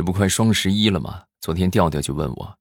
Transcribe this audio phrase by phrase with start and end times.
[0.00, 1.24] 这不快双十一了吗？
[1.42, 2.56] 昨天调调就问我，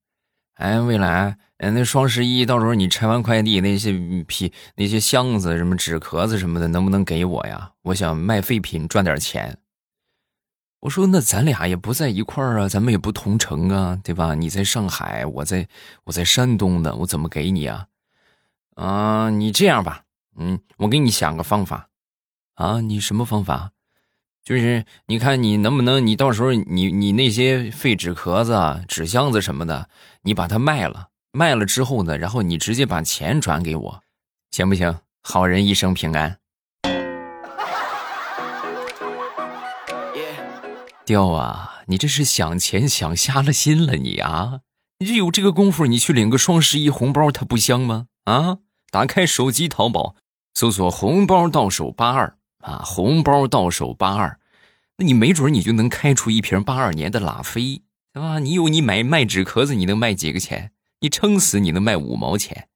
[0.56, 3.94] 哎，未来，哎，那双十一到时候你拆完快递那些
[4.28, 7.72] 皮、那些箱子、什么纸壳子什么的，能不能给我呀？
[7.84, 9.58] 我想卖废品赚点钱。
[10.82, 14.36] 我说，那咱俩也不在一块儿啊，咱们也不同城啊，对吧？
[14.36, 15.66] 你在上海，我在
[16.04, 17.88] 我在山东的，我怎么给你啊？
[18.76, 20.04] 啊，你这样吧，
[20.36, 21.88] 嗯，我给你想个方法。
[22.56, 23.72] 啊，你什么方法？
[24.50, 29.88] 就是你看你能不能，你到时候你你那些废纸壳子、纸箱子什么的，
[30.24, 34.02] 你把它卖了，卖了之后呢，然后你直接把钱转给我，
[34.50, 34.98] 行不行？
[35.22, 36.38] 好人一生平安。
[41.06, 44.62] 掉啊，你这是想钱想瞎了心了你啊！
[44.98, 48.08] 你这有这个功夫，你去领个双十一红包，它不香吗？
[48.24, 48.58] 啊，
[48.90, 50.16] 打开手机淘宝，
[50.56, 52.36] 搜索“红包到手八二”。
[52.66, 54.38] 啊，红包到手八二，
[55.00, 57.82] 那你没准你就能开出一瓶八二年的拉菲，
[58.14, 58.40] 对吧？
[58.40, 60.72] 你有你买卖纸壳子，你能卖几个钱？
[61.00, 62.68] 你撑死你能卖五毛钱？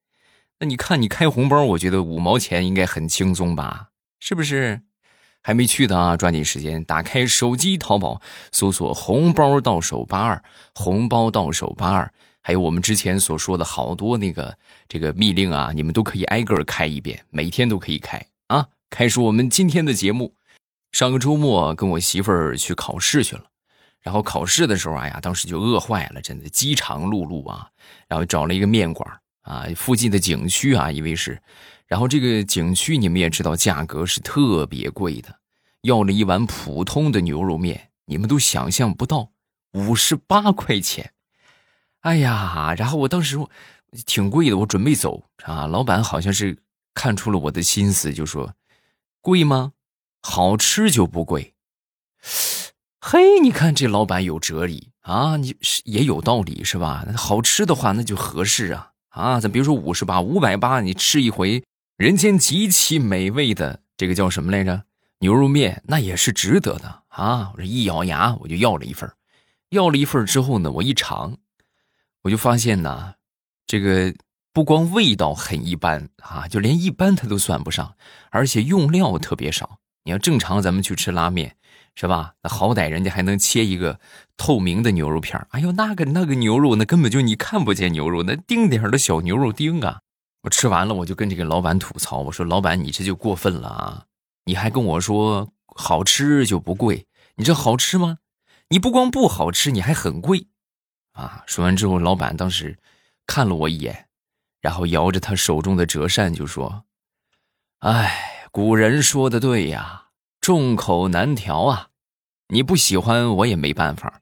[0.59, 3.89] 那你看你开红包，我觉得五毛钱应该很轻松吧？
[4.21, 4.83] 是不是？
[5.41, 8.21] 还没去的啊，抓紧时间打开手机淘宝，
[8.53, 10.41] 搜索“红包到手八二”，
[10.73, 14.57] 红包到手八二，还有我们之前所说的好多那个
[14.87, 18.67] 这个密令啊，你们都可以挨个开一遍，每天都可以开啊。
[18.89, 20.35] 开始我们今天的节目。
[20.93, 23.43] 上个周末跟我媳妇儿去考试去了，
[23.99, 27.67] 然后考试的时候，哎呀，当时就饿坏了，真的饥肠辘辘啊。
[28.07, 31.41] 然后找了一个面馆啊，附近的景区啊，以为是，
[31.87, 35.39] 然后这个景区你们也知道，价格是特别贵的。
[35.81, 39.31] 要了一碗普通的牛肉面，你们都想象不到，
[39.71, 41.11] 五十八块钱。
[42.01, 43.37] 哎呀，然后我当时
[44.05, 46.59] 挺贵的，我准备走啊，老板好像是
[46.93, 48.53] 看出了我的心思，就说。
[49.19, 49.72] 贵吗？
[50.23, 51.53] 好吃就不贵。
[52.99, 57.05] 嘿，你看这老板有哲理啊，你是也有道理是吧？
[57.15, 59.39] 好吃的话那就合适啊啊！
[59.41, 61.63] 咱别说五十八、五百八，你吃一回
[61.97, 64.85] 人间极其美味的这个叫什么来着？
[65.19, 67.51] 牛肉面，那也是值得的啊！
[67.53, 69.11] 我这一咬牙，我就要了一份
[69.69, 71.37] 要了一份之后呢，我一尝，
[72.23, 73.15] 我就发现呢，
[73.67, 74.15] 这个。
[74.55, 77.95] 不光味道很一般啊，就连一般它都算不上，
[78.29, 79.79] 而且用料特别少。
[80.03, 81.55] 你要正常咱们去吃拉面，
[81.95, 82.33] 是吧？
[82.41, 83.99] 那好歹人家还能切一个
[84.37, 90.01] 透明的牛肉片哎呦，那个那个牛肉，那根本就你看不见牛肉，那丁点的小牛肉丁啊！
[90.41, 94.05] 我吃完了，我就跟这个老板吐槽，我说：“老板，你这就过分了啊！
[94.45, 98.17] 你还跟我说好吃就不贵，你这好吃吗？
[98.67, 100.47] 你不光不好吃，你还很贵
[101.13, 102.77] 啊！”说完之后，老板当时
[103.25, 104.07] 看了我一眼。
[104.59, 106.85] 然后摇着他手中的折扇就说
[107.79, 110.03] ：“哎，古人说的对呀，
[110.39, 111.87] 众口难调啊，
[112.49, 114.21] 你不喜欢我也没办法。”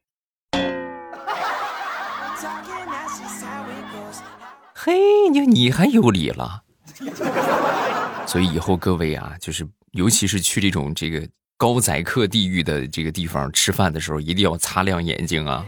[4.74, 6.64] 嘿，你你还有理了。
[8.25, 11.28] 所以以后各位啊，就是尤其是去这种这个
[11.58, 15.66] 高宰客地域的这个地方吃饭的时候，一定要擦亮眼睛啊。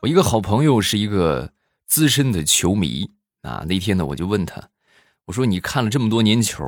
[0.00, 1.52] 我一个好朋友是一个
[1.86, 3.08] 资深的球迷
[3.44, 4.70] 啊，那天呢我就问他，
[5.26, 6.64] 我说你看了这么多年球，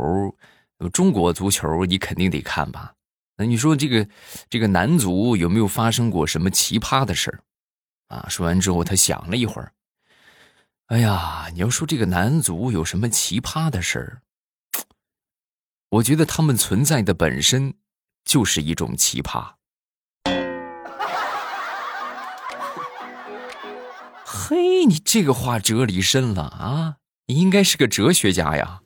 [0.93, 2.93] 中国足球你肯定得看吧？
[3.39, 4.07] 那你说这个
[4.51, 7.41] 这个男足有没有发生过什么奇葩的事儿？
[8.09, 9.73] 啊，说完之后他想了一会儿，
[10.87, 14.23] 哎呀，你要说这个男足有什么奇葩的事儿，
[15.89, 17.75] 我觉得他们存在的本身
[18.25, 19.55] 就是一种奇葩。
[24.25, 26.97] 嘿，你这个话哲理深了啊！
[27.27, 28.81] 你应该是个哲学家呀。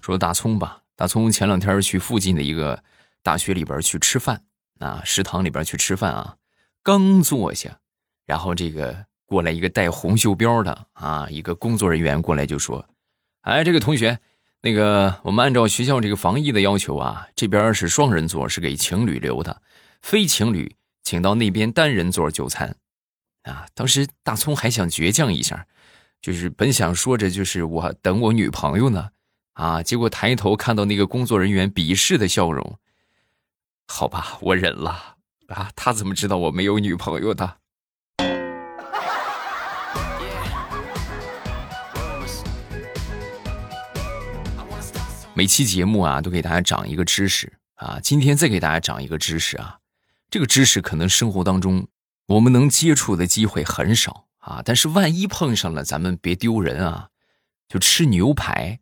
[0.00, 2.82] 说大葱吧，大葱前两天去附近的一个
[3.22, 4.42] 大学里边去吃饭
[4.78, 6.36] 啊，食堂里边去吃饭啊，
[6.82, 7.78] 刚坐下，
[8.26, 12.84] 然后这个过来一个带红袖标的啊，一个工作人员过来就说
[13.42, 14.18] ：“哎，这个同学。”
[14.64, 19.60] 那个，我们按照学校这个防疫的要求啊，这边是双人座，是给情侣留的，
[20.00, 22.76] 非情侣请到那边单人座就餐。
[23.42, 25.66] 啊，当时大葱还想倔强一下，
[26.20, 29.10] 就是本想说着就是我等我女朋友呢，
[29.54, 32.78] 啊，结果抬头看到那个工作人员鄙视的笑容，
[33.88, 35.16] 好吧，我忍了。
[35.48, 37.56] 啊，他怎么知道我没有女朋友的？
[45.34, 47.98] 每期节目啊，都给大家长一个知识啊。
[48.02, 49.78] 今天再给大家长一个知识啊。
[50.30, 51.88] 这个知识可能生活当中
[52.26, 57.08] 我们能接触的机会很少啊，但是万一碰上了，咱们别丢人啊，
[57.66, 58.78] 就吃牛排。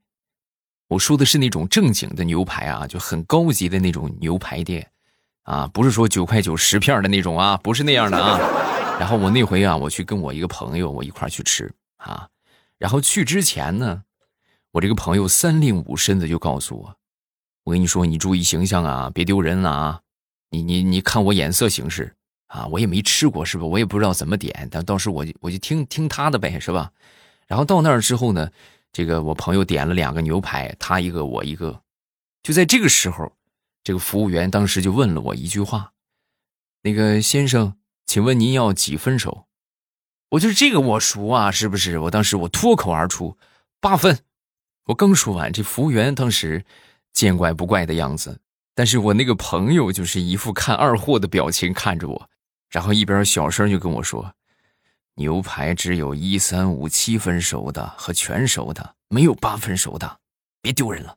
[0.89, 4.91] 我说的是那种正经的牛排啊，就很高级的那种牛排店，
[5.43, 8.39] 啊，不是说九块九十片的那种啊，不是那样的啊。
[8.99, 12.29] 然后我那回啊，我去跟我一个朋友，我一块去吃啊。
[12.77, 14.03] 然后去之前呢，
[14.73, 16.97] 我这个朋友三令五申的就告诉我，
[17.65, 20.01] 我跟你说，你注意形象啊，别丢人了啊。
[20.51, 22.15] 你你你看我眼色行事
[22.47, 23.65] 啊，我也没吃过是吧？
[23.65, 26.91] 我也不知道怎么点，但到时我就我就听听他的呗，是吧？
[27.47, 28.51] 然后到那儿之后呢。
[28.93, 31.81] 这个我朋友点了两个牛排，他一个我一个。
[32.43, 33.33] 就在这个时候，
[33.85, 35.93] 这个服务员当时就问了我一句话
[36.83, 39.47] ：“那个先生，请问您要几分熟？”
[40.31, 42.01] 我就是这个我熟啊，是不是？
[42.01, 43.39] 我当时我脱口而出
[43.81, 44.19] ：“八分。”
[44.91, 46.65] 我刚说完，这服务员当时
[47.13, 48.41] 见怪不怪的样子，
[48.75, 52.29] 但是我那个朋友就是一副看二货的表情看着我，
[52.71, 54.35] 然后一边小声就跟我说。
[55.15, 60.19] 牛排只有一三五七分熟的和全熟的，没有八分熟的，
[60.61, 61.17] 别丢人了。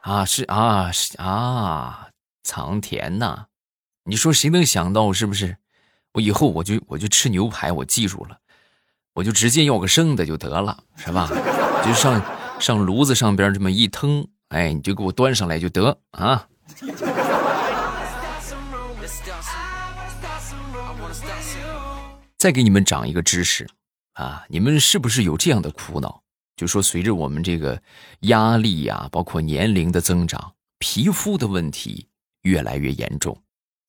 [0.00, 2.08] 啊，是啊，是啊，
[2.42, 3.46] 藏甜呐！
[4.02, 5.56] 你说谁能想到是不是？
[6.14, 8.40] 我以后我就我就吃牛排，我记住了，
[9.18, 11.28] 我就直接要个生的就得了，是吧？
[11.84, 12.22] 就上
[12.60, 16.46] 上炉子上边这么一腾，哎，你就给我端上来就得啊。
[22.36, 23.68] 再给你们长一个知识，
[24.12, 26.22] 啊，你们是不是有这样的苦恼？
[26.54, 27.82] 就说随着我们这个
[28.20, 32.06] 压力呀，包括年龄的增长，皮肤的问题
[32.42, 33.36] 越来越严重，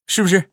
[0.08, 0.50] 是不是？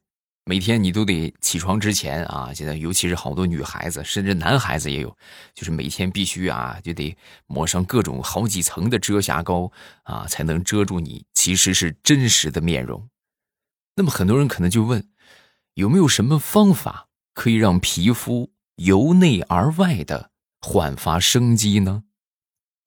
[0.49, 5.19] 每天你都得起床之前啊，现在尤其是好多女孩子，甚至男孩子也有，
[5.53, 7.17] 就是每天必须啊，就得
[7.49, 9.73] 抹上各种好几层的遮瑕膏
[10.05, 13.09] 啊，才能遮住你其实是真实的面容。
[13.97, 15.09] 那么很多人可能就问，
[15.75, 17.09] 有没有什么方法？
[17.35, 22.05] 可以让皮肤由内而外的焕发生机呢？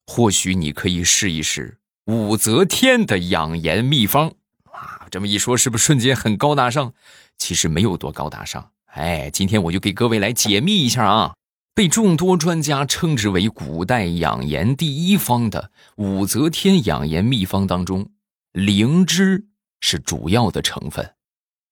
[0.06, 4.32] 或许你可以试一试武则天的养颜秘方
[4.72, 5.06] 啊！
[5.10, 6.94] 这么一说，是不是瞬间很高大上？
[7.40, 8.70] 其实没有多高大上。
[8.92, 11.34] 哎，今天我就给各位来解密一下啊！
[11.74, 18.10] 被众多专家称之为古代养颜第一方的武则天养颜秘方当中，
[18.52, 19.46] 灵芝
[19.80, 21.14] 是主要的成分。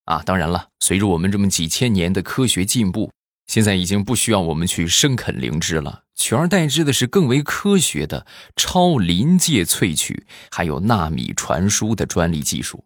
[0.05, 3.13] 啊，当然了，随着我们这么几千年的科学进步，
[3.47, 8.27] 现在已经不需要我们去生啃灵芝了，取而代之的是更为科学的
[8.57, 12.85] 超临界萃取，还有纳米传输的专利技术。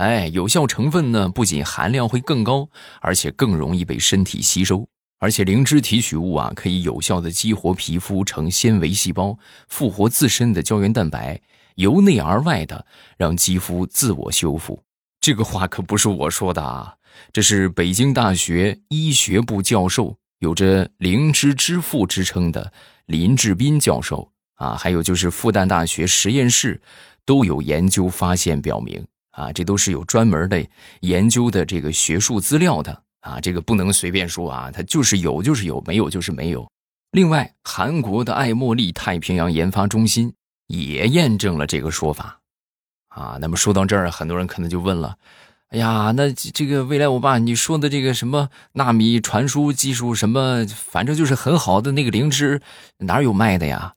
[0.00, 2.66] 哎，有效成分呢，不仅含量会更高，
[3.02, 4.88] 而且更容易被身体吸收。
[5.18, 9.38] 而且灵芝提取物啊，可以有效的激活皮肤成纤维细胞，
[9.68, 11.38] 复活自身的胶原蛋白，
[11.74, 12.86] 由内而外的
[13.18, 14.82] 让肌肤自我修复。
[15.20, 16.94] 这个话可不是我说的啊，
[17.30, 22.72] 这是北京大学医学部教授，有着“灵芝之父”之称的
[23.04, 26.80] 林志斌教授啊，还有就是复旦大学实验室
[27.26, 29.06] 都有研究发现表明
[29.40, 30.64] 啊，这都是有专门的
[31.00, 36.68] 研究的这个学术资料的啊，这个不能随便说啊，它就是有就是有，没有就是没有。
[37.12, 40.32] 另外，韩国的爱茉莉太平洋研发中心
[40.66, 42.38] 也验证了这个说法。
[43.08, 45.16] 啊，那么说到这儿，很多人可能就问了
[45.70, 52.60] ：“哎呀，那这个未来欧巴，你说的这个什么纳米传输技术，什么反正就是很好的那个灵芝，
[52.98, 53.94] 哪有卖的呀？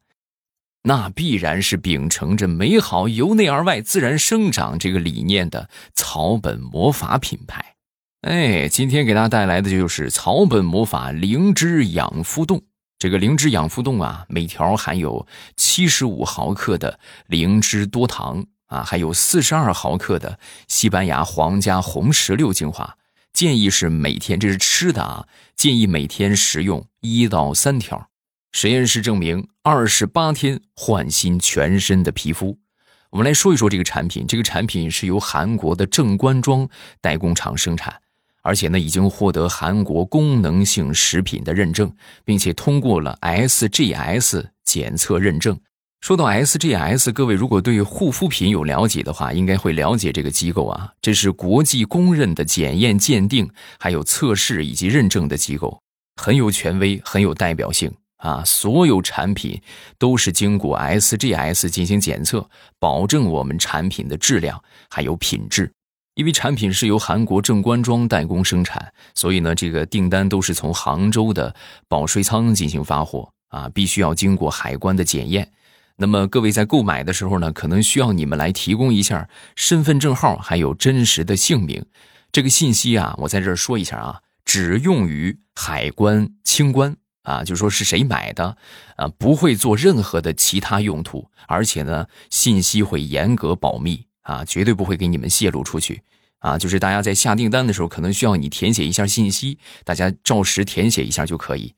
[0.84, 7.76] 那必然是秉承着美好由内而外自然生长这个理念的草本魔法品牌。
[8.22, 12.62] 哎，今天给大家带来的就是草本魔法灵芝养肤冻。
[13.00, 22.98] 这个灵芝养肤冻啊，每条含有七十五毫克的灵芝多糖。”啊，还有四十二毫克的西班牙皇家红石榴精华，
[23.32, 28.08] 建议是每天，这是吃的啊，建议每天食用一到三条。
[28.56, 32.56] 实验室证明，二十八天焕新全身的皮肤。
[33.10, 36.70] 我们来说一说这个产品，这个产品是由韩国的正官庄
[37.02, 38.00] 代工厂生产，
[38.44, 41.92] 而且呢已经获得韩国功能性食品的认证，
[42.24, 45.60] 并且通过了 SGS 检测认证。
[46.02, 50.94] 说到 SGS，各位如果对护肤品有了解的话，应该会了解这个机构啊。
[51.02, 55.82] 这是国际公认的检验、鉴定、还有测试以及认证的机构，
[56.22, 57.92] 很有权威，很有代表性
[58.24, 58.44] 啊。
[58.44, 59.62] 所有产品
[60.00, 62.50] 都是经过 SGS 进行检测，
[62.80, 65.72] 保证我们产品的质量还有品质。
[66.16, 71.56] 因为产品是由韩国正官庄代工生产，所以呢，这个订单都是从杭州的
[71.88, 75.52] 保税仓进行发货啊，必须要经过海关的检验。
[75.96, 81.84] 那么各位在购买的时候呢，可能需要你们来提供一下身份证号，还有真实的姓名，
[82.32, 88.56] 这个信息啊，我在这儿说一下啊，只用于海关清关啊，就说是谁买的
[88.96, 96.02] 啊，不会做任何的其他用途，而且呢，信息会严格保密啊，绝对不会给你们泄露出去
[96.40, 96.58] 啊。
[96.58, 101.74] 就是大家在下订单的时候，可能需要你填写一下信息，大家照实填写一下就可以。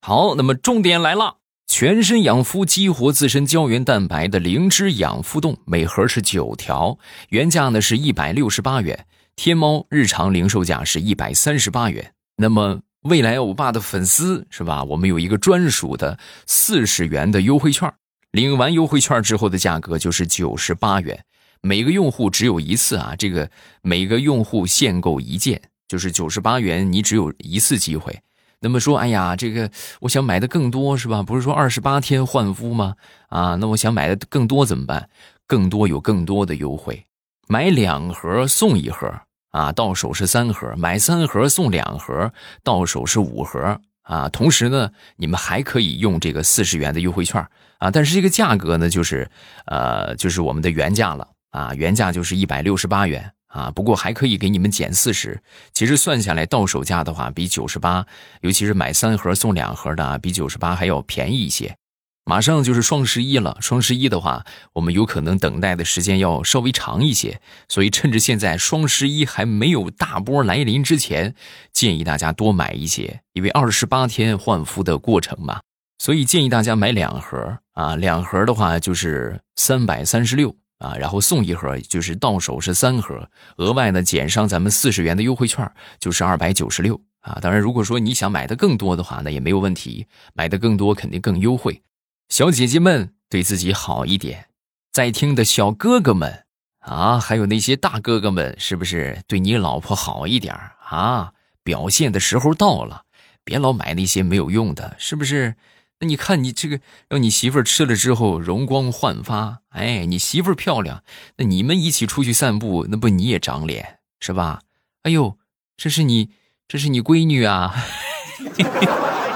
[0.00, 1.36] 好，那么重点来了。
[1.70, 12.14] 全身养肤激活自身胶原蛋白的灵芝养肤冻，每盒是九条，原价呢是一百六十八元，天猫日常零售价是一百三十八元。
[12.38, 14.82] 那么未来欧巴的粉丝是吧？
[14.82, 17.92] 我们有一个专属的四十元的优惠券，
[18.32, 21.24] 领完优惠券之后的价格就是九十八元，
[21.60, 23.48] 每个用户只有一次啊，这个
[23.82, 28.20] 每个用户限购一件，就是九十八元，你只有一次机会。
[28.60, 31.22] 那么说，哎呀，这个我想买的更多是吧？
[31.22, 32.96] 不是说二十八天换肤吗？
[33.28, 35.08] 啊，那我想买的更多怎么办？
[35.46, 37.06] 更多有更多的优惠，
[37.46, 39.08] 买两盒送一盒
[39.50, 44.28] 啊，到手是三盒；买三盒送两盒，到手是五盒啊。
[44.28, 47.40] 同时呢，你们还可以用这个四十元的优惠券
[47.78, 49.30] 啊，但是这个价格呢，就是
[49.66, 53.32] 呃，就是我们的原价了啊，原价就是一百六十八元。
[53.48, 55.40] 啊，不过还可以给你们减四十，
[55.72, 58.04] 其实算下来到手价的话，比九十八，
[58.42, 61.74] 尤其是买三盒送两盒的啊，比九十八还要便宜一些。
[62.28, 64.44] 马上就是双十一了，双十一的话，
[64.74, 71.34] 我们有可能等待的时间要稍微长一些，所以趁着现在双十一还没有大波来临之前，
[71.72, 75.60] 建议大家多买一些，因为二十八天换肤的过程嘛，
[75.98, 80.54] 所以建议大家买两盒啊，两盒的话就是三百三十六。
[80.78, 85.68] 啊，然后送一盒，就是到手是三盒，额外呢减上咱们四十元的优惠券，
[85.98, 87.36] 就是二百九十六啊。
[87.42, 91.82] 当然，如果说你想买的更多的话，那也没有问题，买的更多肯定更优惠。
[92.28, 94.48] 小姐姐们对自己好一点，
[94.92, 96.44] 在听的小哥哥们
[96.80, 100.54] 啊，还有那些大哥哥们，是不是对你老婆好一点
[100.84, 101.32] 啊？
[101.62, 103.04] 表现的时候到了，
[103.44, 105.56] 别老买那些没有用的，是不是？
[106.00, 111.02] 那你看你这个让你媳妇吃了之后容光焕发，哎，你媳妇漂亮，
[111.38, 114.60] 那你们一起出去散步，那不你也长脸是吧？
[115.02, 115.38] 哎呦，
[115.76, 116.30] 这是你
[116.68, 117.74] 这是你闺女啊！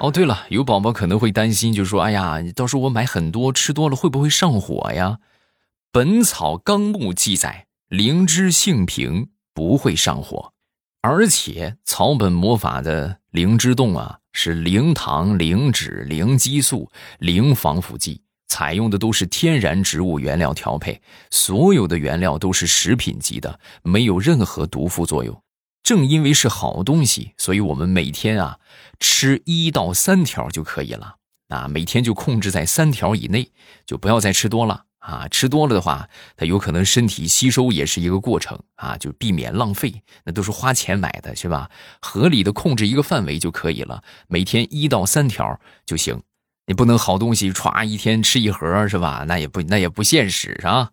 [0.00, 5.18] 哦，对了，有宝宝可能会担心，就说：“哎呀，到时候我买很多吃多了会不会上火呀？”
[5.90, 10.52] 《本草纲目》记载，灵芝性平，不会上火，
[11.02, 14.18] 而且草本魔法的灵芝冻啊。
[14.32, 16.88] 是零糖、零脂、零激素、
[17.18, 25.42] 零防腐剂，采用的都是天然植物原料调配，所有的原料都是食品级的，没有任何毒副作用。
[25.88, 28.58] 正因为是好东西，所以我们每天啊
[29.00, 31.14] 吃一到三条就可以了
[31.48, 33.50] 啊，每天就控制在三条以内，
[33.86, 34.84] 就不要再吃多了。
[34.98, 41.70] 啊，吃多了的话，它有可能身体吸收也是一个过程啊，就避免浪费，那都是花钱买的，是吧？
[42.02, 46.20] 合理的控制一个范围就可以了，每天一到三条就行。
[46.66, 49.24] 你不能好东西歘一天吃一盒，是吧？
[49.26, 50.90] 那也不那也不现实啊。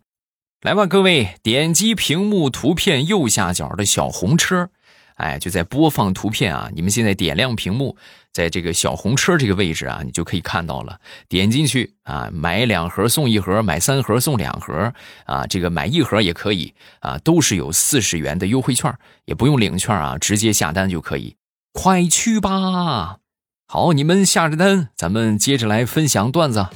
[0.62, 4.70] 来吧，各位，点击屏幕图片右下角的小红车。
[5.16, 6.70] 哎，就在播放图片啊！
[6.74, 7.96] 你们现在点亮屏幕，
[8.32, 11.00] 在这个小红车这个位置啊，你就可以看到了。
[11.28, 14.92] 点进去啊，买两盒送一盒，买三盒送两盒
[15.24, 18.94] 啊，这个买一盒也可以啊，都是有四十元的优惠券，
[19.24, 21.36] 也不用领券啊，直接下单就可以。
[21.72, 23.18] 快去吧！
[23.66, 26.66] 好，你们下着单，咱们接着来分享段子。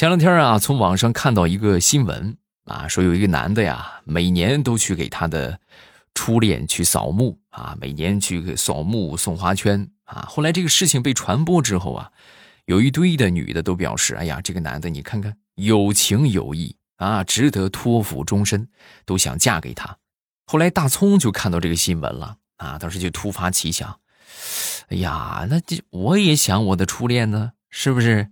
[0.00, 5.60] 前两天啊，从网上看到一个新闻啊，说有一个男的呀，每年都去给他的
[6.14, 10.24] 初恋去扫墓啊，每年去扫墓送花圈啊。
[10.26, 12.10] 后来这个事情被传播之后啊，
[12.64, 18.66] 有一堆的女的都表示：“哎呀，这个男的你看看，有情有义啊，值得托付终身，
[19.04, 19.98] 都想嫁给他。”
[20.50, 24.00] 后来大葱就看到这个新闻了啊，当时就突发奇想
[24.88, 28.30] ：“哎呀，那这我也想我的初恋呢，是不是？”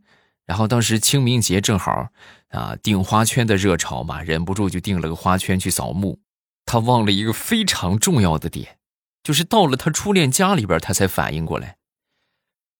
[0.48, 2.08] 然后当时清明节正好，
[2.48, 6.20] 啊，订花圈的热潮嘛，忍不住就订了个花圈去扫墓。
[6.64, 8.78] 他忘了一个非常重要的点，
[9.22, 11.76] 就是到了他初恋家里边，他才反应过来，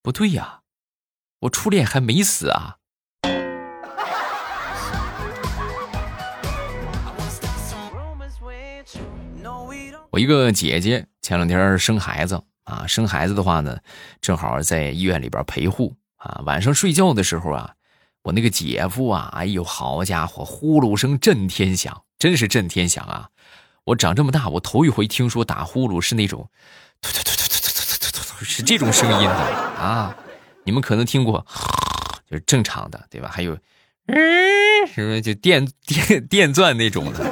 [0.02, 0.60] 不对呀，
[1.40, 2.76] 我初恋还没死啊。
[10.10, 13.78] 我一个姐姐前两天生孩子啊，生孩子的话呢，
[14.22, 15.94] 正好在医院里边陪护。
[16.18, 17.75] 啊，晚上睡觉的时候啊，
[18.22, 23.30] 我那个姐夫啊，哎呦，好家伙，呼噜声震天响，真是震天响啊！
[23.84, 26.48] 我长这么大，我头一回听说打呼噜是那种，
[27.00, 30.14] 突突突突突突突突突突，是这种声音的啊！
[30.64, 31.46] 你们可能听过，
[32.28, 33.30] 就是正常的，对吧？
[33.32, 33.56] 还有
[34.06, 34.16] 嗯，
[34.92, 37.25] 什么就电电电钻那种的？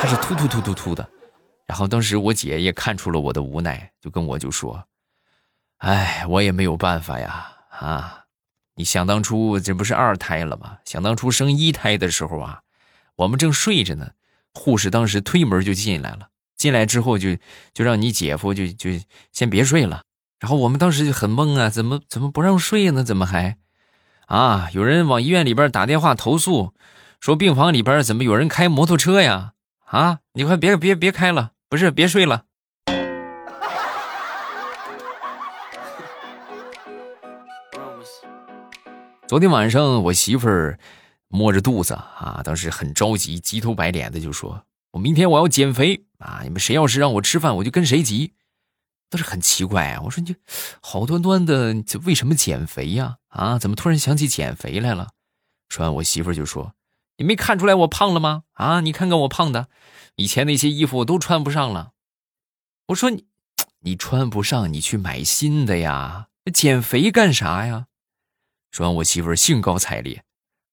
[0.00, 1.08] 它是突突突突突的。
[1.66, 4.84] 然后当时我姐也看出了我的无奈，就跟我就说
[5.78, 8.22] ：“哎，我也没有办法呀，啊，
[8.76, 10.78] 你想当初这不是二胎了吗？
[10.84, 12.60] 想当初生一胎的时候啊，
[13.16, 14.10] 我们正睡着呢，
[14.52, 17.36] 护士当时推门就进来了，进来之后就
[17.72, 18.90] 就让你姐夫就就
[19.32, 20.02] 先别睡了。
[20.38, 23.02] 然后我们当时就很懵啊，怎么怎么不让睡呢？
[23.02, 23.56] 怎么还
[24.26, 24.68] 啊？
[24.72, 26.74] 有人往医院里边打电话投诉，
[27.20, 29.54] 说病房里边怎么有人开摩托车呀？
[29.86, 32.44] 啊，你快别别别开了。”不是，别睡了。
[39.28, 40.78] 昨天晚上，我媳妇儿
[41.26, 46.42] 摸着肚子啊，当时很着急，急头白脸的就说：“我明天我要减肥啊！
[46.44, 48.34] 你们谁要是让我吃饭，我就跟谁急。”
[49.10, 50.36] 倒是很奇怪啊，我说你
[50.80, 53.16] 好端端的，这为什么减肥呀？
[53.26, 55.08] 啊，怎么突然想起减肥来了？
[55.68, 56.74] 说完，我媳妇儿就说
[57.18, 58.44] ：“你没看出来我胖了吗？
[58.52, 59.66] 啊，你看看我胖的。”
[60.14, 61.90] 以前那些衣服我都穿不上了，
[62.86, 63.24] 我说你，
[63.82, 66.28] 你穿不上，你去买新的呀！
[66.54, 67.86] 减肥干啥呀？
[68.76, 70.22] 说完，我媳妇儿兴高采烈：“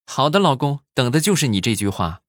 [0.06, 2.20] 好的，老公，等的就是你这句话。”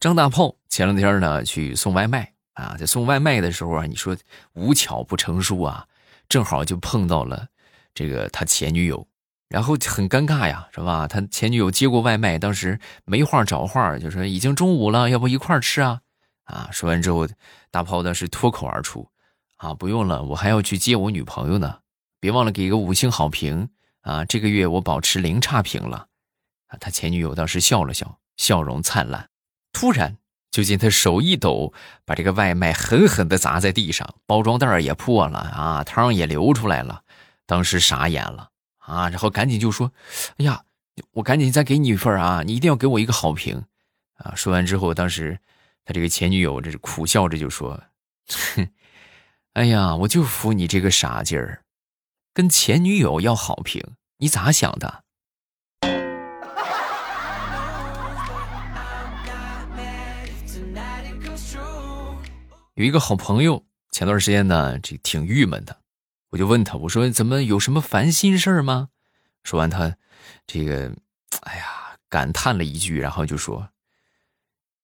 [0.00, 4.16] 张大炮前两天呢去送外卖啊，在送外卖的时候啊，你说
[4.54, 5.86] 无巧不成书啊，
[6.30, 7.48] 正好就碰到了。
[7.92, 9.06] 这个他前女友，
[9.50, 11.06] 然后很尴尬呀，是吧？
[11.06, 16.00] 他前女友接过外卖，当时没话找话，就说已经中午了，要不一块吃啊？
[16.48, 16.68] 啊！
[16.72, 17.28] 说完之后，
[17.70, 19.08] 大炮当时脱口而出
[19.56, 21.78] ：“啊，不用了，我还要去接我女朋友呢，
[22.20, 23.68] 别忘了给个五星好评
[24.00, 24.24] 啊！
[24.24, 26.08] 这个月我保持零差评了。”
[26.68, 26.76] 啊！
[26.80, 29.28] 他前女友当时笑了笑，笑容灿烂。
[29.72, 30.16] 突然，
[30.50, 31.72] 就见他手一抖，
[32.04, 37.02] 把这个外卖狠狠地砸在地上，包装袋也破了啊，汤也流出来了。
[37.46, 39.92] 当时傻眼了啊，然后赶紧就说
[40.38, 40.62] ：“哎呀，
[41.12, 43.64] 我赶紧再给你一份啊，你一定要给我一个好评
[44.16, 45.38] 啊！”说完之后，当时
[45.88, 47.82] 他这个前女友这是苦笑着就说
[48.54, 48.68] ：“哼，
[49.54, 51.62] 哎呀，我就服你这个傻劲儿，
[52.34, 53.82] 跟前女友要好评，
[54.18, 55.04] 你咋想的？”
[62.74, 65.80] 有一个好朋友，前段时间呢，这挺郁闷的。
[66.28, 68.90] 我就问他，我说怎么有什么烦心事儿吗？
[69.42, 69.96] 说完他，
[70.46, 70.94] 这个，
[71.44, 73.70] 哎呀，感叹了一句，然后就说：“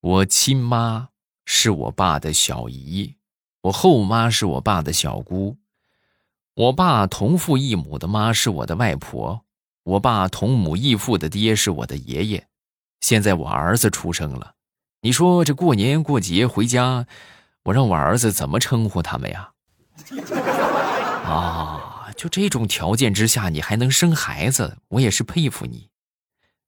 [0.05, 1.09] 我亲妈
[1.47, 3.15] 是我爸的小姨，
[3.63, 5.57] 我后妈是我爸的小姑，
[6.53, 9.47] 我爸同父异母的妈是我的外婆，
[9.83, 12.47] 我爸同母异父的爹是我的爷爷。
[13.01, 14.53] 现在我儿子出生了，
[15.01, 17.07] 你说这过年过节回家，
[17.63, 19.53] 我让我儿子怎么称呼他们呀？”
[21.25, 25.89] 啊，就这种条件之下，你还能生孩子，我也是佩服你。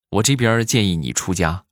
[0.09, 1.66] 我这边建议你出家，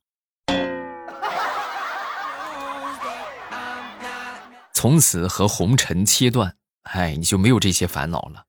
[4.84, 8.44] 从此和红尘切断，哎，你就没有这些烦恼了。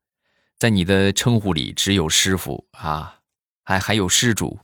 [0.60, 3.20] 在你的称呼里，只有师傅啊，
[3.64, 4.60] 还还有施主。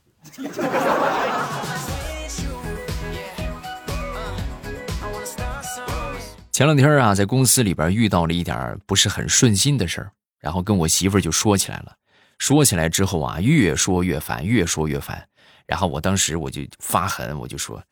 [6.52, 11.96] 前两天啊，在公司里边遇到了一点不是很顺心的事儿，然后跟我媳妇就说起来了。
[12.36, 15.26] 说起来之后啊，越说越烦，越说越烦。
[15.66, 17.82] 然后我当时我就发狠，我就说：“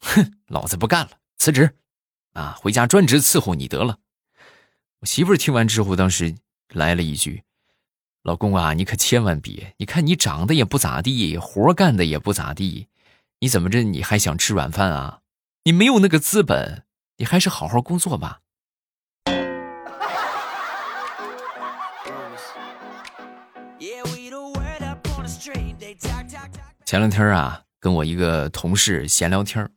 [0.00, 1.70] 哼，老子不干了，辞职，
[2.38, 3.98] 啊，回家专职伺候你得了。”
[5.00, 6.34] 我媳妇儿听完之后，当时
[6.72, 7.42] 来了一句
[8.22, 9.74] ：“老公啊，你可千万别！
[9.78, 12.88] 你看你长得也不咋地，活干的也不咋地，
[13.40, 13.82] 你怎么着？
[13.82, 15.20] 你还想吃软饭啊？
[15.64, 16.84] 你没有那个资本。”
[17.20, 18.42] 你还是好好工作吧。
[26.86, 29.68] 前两天啊，跟我一个同事闲聊天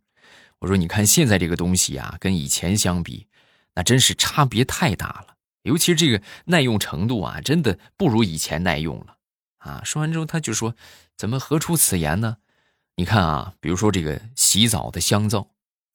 [0.61, 3.27] 我说：“你看现在这个东西啊，跟以前相比，
[3.75, 5.35] 那真是差别太大了。
[5.63, 9.17] 尤其是这个耐用程度啊，真的不如以前耐用了。”
[9.57, 10.75] 啊，说完之后他就说
[11.17, 12.37] ：“怎么何出此言呢？
[12.95, 15.49] 你看啊，比如说这个洗澡的香皂。”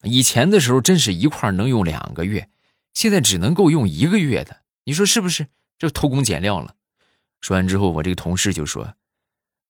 [0.04, 2.50] 以前的时候，真是一块能用两个月，
[2.92, 5.48] 现在只能够用一个月的，你说是不是？
[5.78, 6.74] 这偷工减料了。
[7.40, 8.94] 说完之后，我这个同事就说：“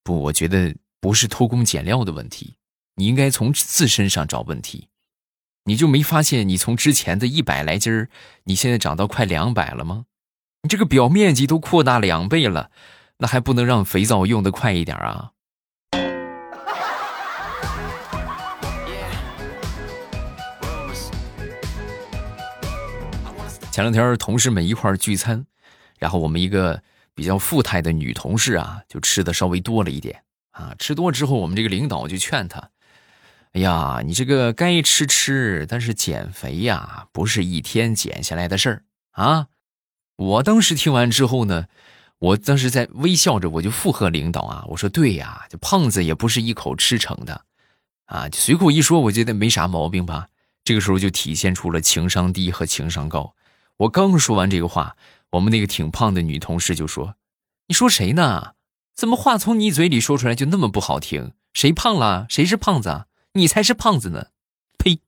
[0.02, 2.56] 不，我觉得不是偷工减料的问题，
[2.96, 4.88] 你应该从自身上找问题。
[5.64, 8.08] 你就没发现，你从之前的一百来斤儿，
[8.44, 10.06] 你现在长到快两百了吗？
[10.62, 12.70] 你这个表面积都扩大两倍了，
[13.18, 15.32] 那还不能让肥皂用的快一点啊？”
[23.70, 25.44] 前两天同事们一块儿聚餐，
[25.98, 26.82] 然后我们一个
[27.14, 30.74] 比较富态的女同事啊，就吃的稍微多了一点啊。
[30.78, 32.70] 吃多之后，我们这个领导就劝她
[33.52, 39.46] ：“哎呀，你这个该吃吃，但是减肥呀，不是一天减下来的事儿啊。”
[40.16, 41.66] 我当时听完之后呢，
[42.18, 47.44] 我当时在微笑着，我就附和领导啊，我说：“对呀，这胖子也不是一口吃成的。”
[48.06, 50.28] 啊，随口一说，我觉得没啥毛病吧。
[50.64, 53.34] 这个时候就体现出了情商低和情商高。
[53.78, 54.96] 我刚说完这个话，
[55.30, 57.16] 我们那个挺胖的女同事就说
[57.68, 58.54] ：“你说谁呢？
[58.94, 61.32] 怎么话从你嘴里说出来就那么不好听？
[61.52, 62.26] 谁胖了？
[62.30, 63.04] 谁是胖子？
[63.36, 64.28] 你才是胖子呢！”
[64.82, 64.98] 呸！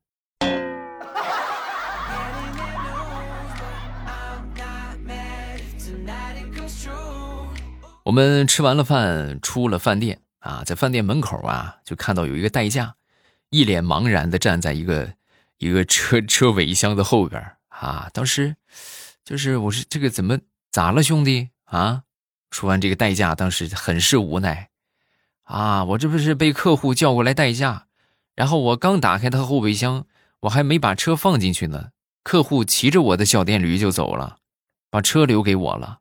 [8.03, 12.93] 我们吃完了饭，出了饭店啊，在饭店门口啊，就看到有一个代驾，
[13.49, 15.11] 一脸茫然的站在一个
[15.57, 18.55] 一个车车尾箱的后边啊，当时，
[19.25, 20.37] 就是我说这个怎么
[20.71, 22.03] 咋了，兄弟啊？
[22.51, 24.69] 说完这个代驾，当时很是无奈，
[25.43, 27.87] 啊，我这不是被客户叫过来代驾，
[28.39, 30.05] 然后我刚打开他后备箱，
[30.39, 31.89] 我还没把车放进去呢，
[32.23, 34.37] 客户骑着我的小电驴就走了，
[34.89, 35.99] 把车留给我了。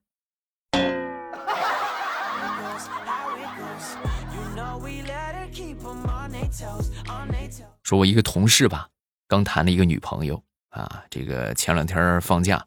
[7.83, 8.89] 说我一个同事吧，
[9.27, 10.41] 刚谈了一个女朋友。
[10.69, 12.65] 啊，这个前两天放假，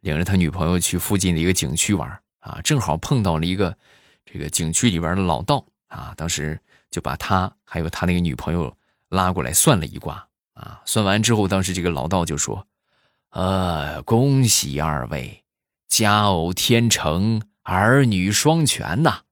[0.00, 2.06] 领着他女朋友去附近的一个景区玩
[2.40, 3.74] 啊，正好碰到了一个
[4.26, 6.60] 这个景区里边的老道啊，当时
[6.90, 8.76] 就把他还有他那个女朋友
[9.14, 12.66] 拉过来算了一卦啊，算完之后，当时这个老道就说
[13.30, 15.44] ：“呃，恭喜二位，
[15.88, 19.22] 佳偶天成，儿女双全呐。”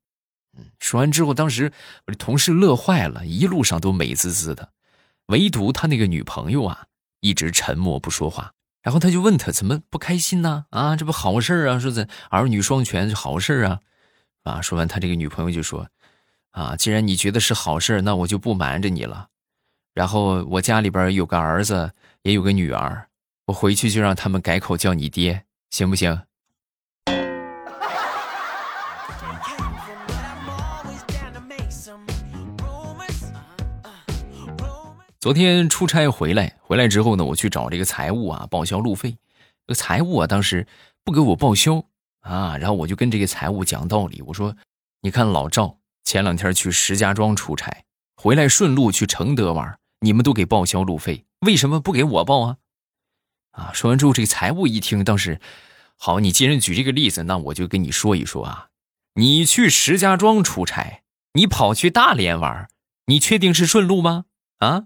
[0.56, 1.72] 嗯，说完之后，当时
[2.06, 4.70] 我这同事乐坏了，一路上都美滋滋的，
[5.26, 6.86] 唯独他那个女朋友啊。
[7.24, 10.66] 一直沉默不说话，然后他就问他怎么不开心呢？
[10.70, 13.78] 啊，这不好事啊，说这儿女双全是好事啊，
[14.42, 15.86] 啊，说完他这个女朋友就说，
[16.50, 19.28] 啊，既然你觉得是好事，那我就不瞒着你了。
[19.94, 23.08] 然后我家里边有个儿子，也有个女儿，
[23.46, 26.22] 我回去就让他们改口叫你爹，行不行？
[35.20, 39.16] 昨天出差回来，回来之后呢，我去找这个财务啊报销路费。
[39.64, 40.66] 这个财务啊当时
[41.04, 41.84] 不给我报销
[42.22, 44.56] 啊，然后我就跟这个财务讲道理，我说
[45.02, 47.84] ：“你看老赵前两天去石家庄出差，
[48.16, 52.56] 回来顺路去承德玩，你们都给报销路费，为什么不给我报啊？”
[53.52, 55.40] 啊，说完之后，这个财务一听，当时
[55.96, 58.68] 好，你既然举这个例子，那我就跟你说一说啊，
[59.14, 61.02] 你去石家庄出差，
[61.34, 62.68] 你跑去大连玩，
[63.06, 64.24] 你确定是顺路吗？
[64.58, 64.84] 啊？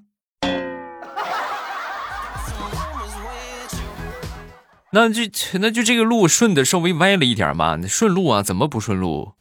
[4.92, 5.22] 那就
[5.60, 9.34] 那就这个路顺的稍微歪了一点嘛，顺路啊，怎么不顺路？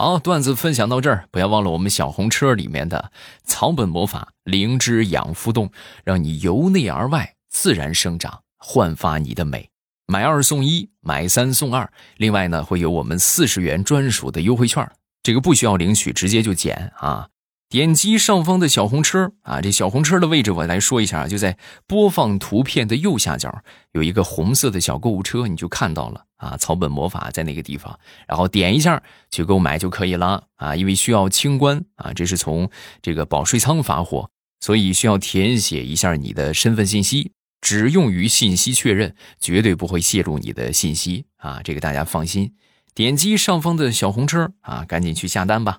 [0.00, 3.12] 好，段子分享到这儿，不要忘了我们小红车里面的
[3.44, 5.70] 草本魔法灵芝养肤冻，
[6.04, 9.68] 让你由内而外自然生长，焕发你的美。
[10.06, 14.90] 买二送一，买三送二，另外呢会有我们四十元专属的优惠券，
[15.22, 17.28] 这个不需要领取，直接就减啊。
[17.70, 21.56] 点击上方的小红车啊，这小红车的位置我来说一下啊，就在
[21.86, 26.56] 播放图片的右下角有一个红色的小购物车，你就看到了啊。
[26.56, 30.74] 草本魔法在那个地方，然后点一下去购买就可以了啊。
[30.74, 32.68] 因为需要清关啊，这是从
[33.00, 34.28] 这个保税仓发货，
[34.58, 37.30] 所以需要填写一下你的身份信息，
[37.60, 41.60] 只用于信息确认，绝对不会泄露你的信息啊。
[41.62, 42.52] 这个大家放心。
[42.96, 45.78] 点击上方的小红车啊，赶紧去下单吧。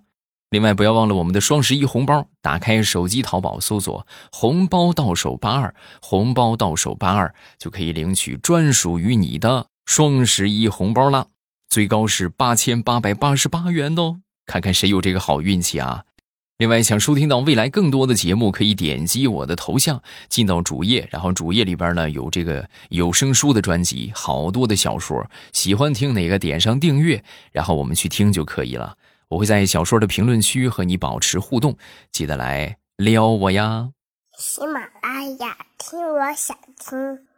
[0.51, 2.27] 另外，不要忘了我们的双十一红包。
[2.41, 11.27] 打开手机淘宝，搜索“红包到手八二”，红包到手八二就可以领取专属于你的双十一红包了，
[11.69, 14.17] 最高是八千八百八十八元哦！
[14.45, 16.03] 看看谁有这个好运气啊！
[16.57, 28.97] 另外，想收听到未来更多的节目，可以点击我的头像进到主页，然后主页里边呢有这个有声书的专辑，好多的小说，喜欢听哪个点上订阅，然后我们去听就可以了。
[29.31, 31.77] 我会在小说的评论区和你保持互动，
[32.11, 33.91] 记得来撩我呀！
[34.37, 37.30] 喜马拉雅听，我想听。